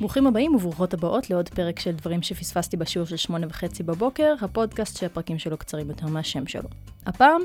[0.00, 4.96] ברוכים הבאים וברוכות הבאות לעוד פרק של דברים שפספסתי בשיעור של שמונה וחצי בבוקר, הפודקאסט
[4.96, 6.68] שהפרקים שלו קצרים יותר מהשם שלו.
[7.06, 7.42] הפעם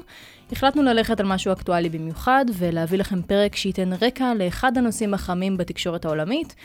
[0.51, 6.05] החלטנו ללכת על משהו אקטואלי במיוחד, ולהביא לכם פרק שייתן רקע לאחד הנושאים החמים בתקשורת
[6.05, 6.55] העולמית,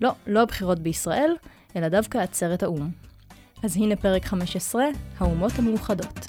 [0.00, 1.30] לא, לא הבחירות בישראל,
[1.76, 2.90] אלא דווקא עצרת האו"ם.
[3.62, 4.84] אז הנה פרק 15,
[5.18, 6.26] האומות המאוחדות.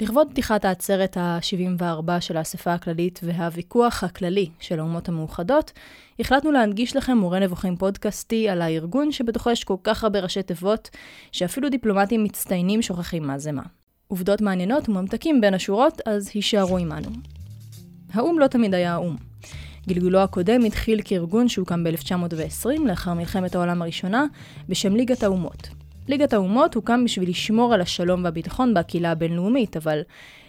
[0.00, 5.72] לכבוד פתיחת העצרת ה-74 של האספה הכללית והוויכוח הכללי של האומות המאוחדות,
[6.20, 10.90] החלטנו להנגיש לכם מורה נבוכים פודקאסטי על הארגון שבתוכו יש כל כך הרבה ראשי תיבות,
[11.32, 13.62] שאפילו דיפלומטים מצטיינים שוכחים מה זה מה.
[14.08, 17.08] עובדות מעניינות וממתקים בין השורות, אז הישארו עמנו.
[18.12, 19.16] האו"ם לא תמיד היה האו"ם.
[19.88, 24.24] גלגולו הקודם התחיל כארגון שהוקם ב-1920, לאחר מלחמת העולם הראשונה,
[24.68, 25.68] בשם ליגת האומות.
[26.08, 30.00] ליגת האומות הוקם בשביל לשמור על השלום והביטחון בקהילה הבינלאומית, אבל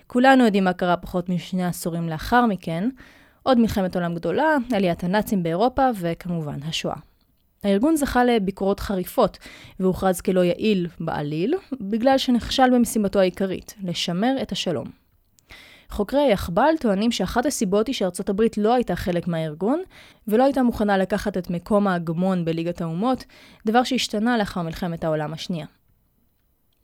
[0.08, 2.90] כולנו יודעים מה קרה פחות משני עשורים לאחר מכן,
[3.44, 6.96] עוד מלחמת עולם גדולה, עליית הנאצים באירופה וכמובן השואה.
[7.64, 9.38] הארגון זכה לביקורות חריפות
[9.80, 15.07] והוכרז כלא יעיל בעליל, בגלל שנכשל במשימתו העיקרית, לשמר את השלום.
[15.90, 19.82] חוקרי היחב"ל טוענים שאחת הסיבות היא שארצות הברית לא הייתה חלק מהארגון,
[20.28, 23.24] ולא הייתה מוכנה לקחת את מקום ההגמון בליגת האומות,
[23.66, 25.66] דבר שהשתנה לאחר מלחמת העולם השנייה.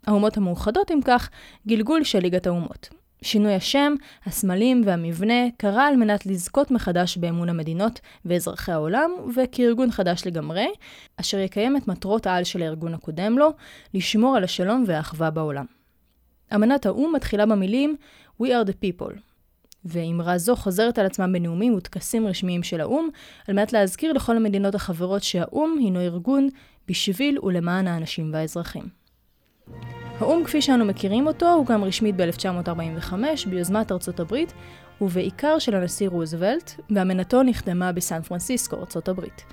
[0.08, 1.30] האומות המאוחדות, אם כך,
[1.68, 2.90] גלגול של ליגת האומות.
[3.24, 3.94] שינוי השם,
[4.26, 10.68] הסמלים והמבנה קרה על מנת לזכות מחדש באמון המדינות ואזרחי העולם, וכארגון חדש לגמרי,
[11.18, 13.50] אשר יקיים את מטרות העל של הארגון הקודם לו,
[13.94, 15.66] לשמור על השלום והאחווה בעולם.
[16.56, 17.96] אמנת האו"ם מתחילה במילים
[18.42, 19.14] We are the people.
[19.86, 23.10] ואמרה זו חוזרת על עצמה בנאומים וטקסים רשמיים של האו"ם,
[23.48, 26.50] על מנת להזכיר לכל המדינות החברות שהאו"ם הינו ארגון
[26.88, 28.84] בשביל ולמען האנשים והאזרחים.
[30.20, 33.14] האו"ם כפי שאנו מכירים אותו הוקם רשמית ב-1945
[33.50, 34.54] ביוזמת ארצות הברית
[35.04, 39.44] ובעיקר של הנשיא רוזוולט, ואמנתו נחתמה בסן פרנסיסקו, ארצות הברית.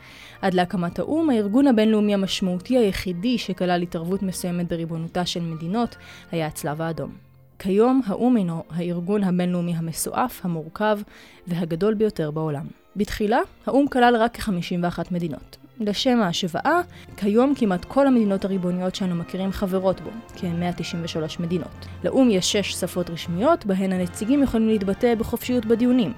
[0.42, 5.96] עד להקמת האו"ם, הארגון הבינלאומי המשמעותי היחידי שכלל התערבות מסוימת בריבונותה של מדינות
[6.32, 7.12] היה הצלב האדום.
[7.58, 10.98] כיום האו"ם הינו הארגון הבינלאומי המסועף, המורכב
[11.46, 12.66] והגדול ביותר בעולם.
[12.96, 15.56] בתחילה, האו"ם כלל רק כ-51 מדינות.
[15.80, 16.80] לשם ההשוואה,
[17.16, 21.86] כיום כמעט כל המדינות הריבוניות שאנו מכירים חברות בו, כ-193 מדינות.
[22.04, 26.12] לאו"ם יש שש שפות רשמיות, בהן הנציגים יכולים להתבטא בחופשיות בדיונים.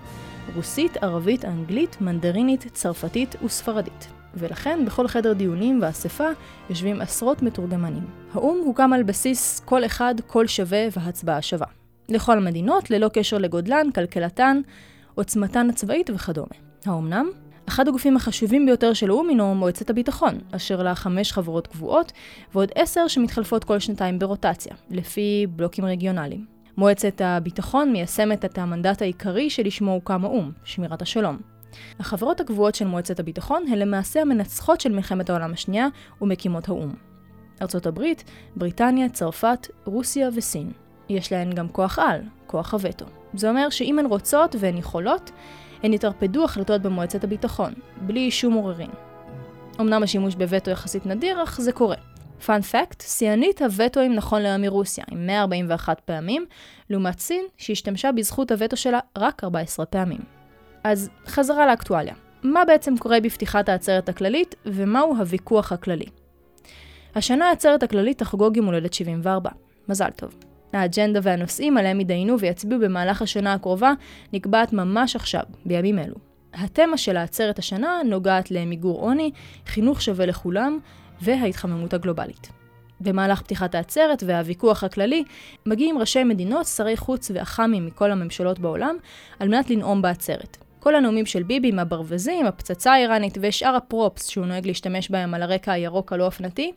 [0.54, 4.08] רוסית, ערבית, אנגלית, מנדרינית, צרפתית וספרדית.
[4.34, 6.28] ולכן בכל חדר דיונים ואספה
[6.70, 8.04] יושבים עשרות מתורגמנים.
[8.32, 11.66] האו"ם הוקם על בסיס כל אחד, כל שווה והצבעה שווה.
[12.08, 14.60] לכל המדינות, ללא קשר לגודלן, כלכלתן,
[15.14, 16.54] עוצמתן הצבאית וכדומה.
[16.86, 17.30] האומנם?
[17.72, 22.12] אחד הגופים החשובים ביותר של האו"ם הינו מועצת הביטחון, אשר לה חמש חברות קבועות,
[22.54, 26.46] ועוד עשר שמתחלפות כל שנתיים ברוטציה, לפי בלוקים רגionליים.
[26.76, 31.38] מועצת הביטחון מיישמת את המנדט העיקרי שלשמו הוקם האו"ם, שמירת השלום.
[32.00, 35.86] החברות הקבועות של מועצת הביטחון הן למעשה המנצחות של מלחמת העולם השנייה
[36.22, 36.94] ומקימות האו"ם.
[37.62, 38.24] ארצות הברית,
[38.56, 40.72] בריטניה, צרפת, רוסיה וסין.
[41.08, 43.06] יש להן גם כוח על, כוח הווטו.
[43.34, 45.30] זה אומר שאם הן רוצות והן יכולות,
[45.82, 48.90] הן יטרפדו החלטות במועצת הביטחון, בלי שום עוררין.
[49.80, 51.96] אמנם השימוש בווטו יחסית נדיר, אך זה קורה.
[52.46, 56.46] פאנ פקט, שיאנית הווטואים נכון להיום מרוסיה, עם 141 פעמים,
[56.90, 60.20] לעומת סין, שהשתמשה בזכות הווטו שלה רק 14 פעמים.
[60.84, 62.14] אז חזרה לאקטואליה.
[62.42, 66.06] מה בעצם קורה בפתיחת העצרת הכללית, ומהו הוויכוח הכללי?
[67.14, 69.50] השנה העצרת הכללית תחגוג יום הולדת 74.
[69.88, 70.51] מזל טוב.
[70.72, 73.92] האג'נדה והנושאים עליהם ידיינו ויצביעו במהלך השנה הקרובה
[74.32, 76.14] נקבעת ממש עכשיו, בימים אלו.
[76.54, 79.30] התמה של העצרת השנה נוגעת למיגור עוני,
[79.66, 80.78] חינוך שווה לכולם
[81.20, 82.48] וההתחממות הגלובלית.
[83.00, 85.24] במהלך פתיחת העצרת והוויכוח הכללי,
[85.66, 88.96] מגיעים ראשי מדינות, שרי חוץ ואח"מים מכל הממשלות בעולם,
[89.38, 90.56] על מנת לנאום בעצרת.
[90.78, 95.42] כל הנאומים של ביבי עם הברווזים, הפצצה האיראנית ושאר הפרופס שהוא נוהג להשתמש בהם על
[95.42, 96.72] הרקע הירוק הלא אופנתי,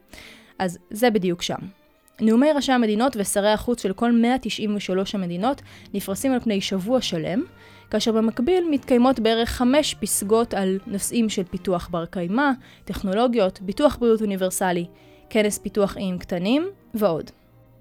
[0.60, 1.85] אז זה בדיוק שם.
[2.22, 5.62] נאומי ראשי המדינות ושרי החוץ של כל 193 המדינות
[5.94, 7.44] נפרסים על פני שבוע שלם,
[7.90, 12.52] כאשר במקביל מתקיימות בערך חמש פסגות על נושאים של פיתוח בר קיימא,
[12.86, 14.86] טכנולוגיות, ביטוח בריאות אוניברסלי,
[15.30, 17.32] כנס פיתוח איים קטנים ועוד.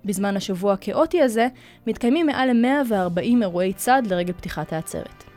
[0.05, 1.49] בזמן השבוע הכאוטי הזה,
[1.87, 5.34] מתקיימים מעל ל-140 אירועי צד לרגל פתיחת העצרת.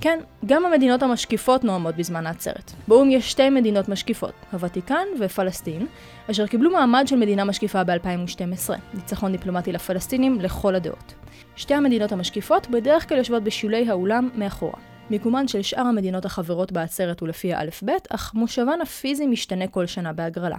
[0.00, 2.72] כן, גם המדינות המשקיפות נואמות בזמן העצרת.
[2.88, 5.86] באו"ם יש שתי מדינות משקיפות, הוותיקן ופלסטין,
[6.30, 11.14] אשר קיבלו מעמד של מדינה משקיפה ב-2012, ניצחון דיפלומטי לפלסטינים לכל הדעות.
[11.56, 14.78] שתי המדינות המשקיפות בדרך כלל יושבות בשולי האולם מאחורה.
[15.10, 20.12] מיקומן של שאר המדינות החברות בעצרת הוא לפי האלף-בית, אך מושבן הפיזי משתנה כל שנה
[20.12, 20.56] בהגרלה.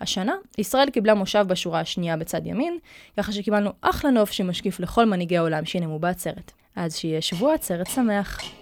[0.00, 2.78] השנה, ישראל קיבלה מושב בשורה השנייה בצד ימין,
[3.16, 6.52] ככה שקיבלנו אחלה נוף שמשקיף לכל מנהיגי העולם שינמו בעצרת.
[6.76, 8.59] אז שיהיה שבוע עצרת שמח.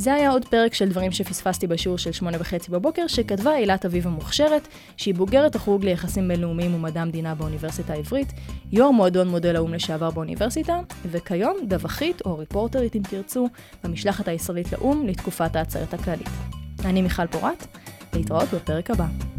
[0.00, 4.06] זה היה עוד פרק של דברים שפספסתי בשיעור של שמונה וחצי בבוקר, שכתבה אילת אביב
[4.06, 8.32] המוכשרת, שהיא בוגרת החוג ליחסים בינלאומיים ומדע המדינה באוניברסיטה העברית,
[8.72, 13.48] יו"ר מועדון מודל האו"ם לשעבר באוניברסיטה, וכיום דווחית או ריפורטרית אם תרצו,
[13.84, 16.30] במשלחת הישראלית לאו"ם לתקופת העצרת הכללית.
[16.84, 17.66] אני מיכל פורת,
[18.14, 19.29] להתראות בפרק הבא.